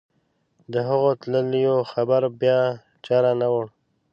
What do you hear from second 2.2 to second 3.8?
بیا چا رانه وړ.